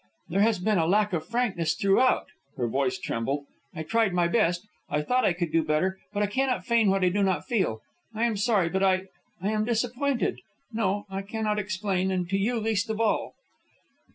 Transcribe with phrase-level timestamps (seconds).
[0.29, 2.25] "There has been a lack of frankness throughout."
[2.57, 3.45] Her voice trembled.
[3.75, 7.03] "I tried my best, I thought I could do better, but I cannot feign what
[7.03, 7.81] I do not feel.
[8.15, 9.09] I am sorry, but I...
[9.43, 10.39] I am disappointed.
[10.73, 13.35] No, I cannot explain, and to you least of all."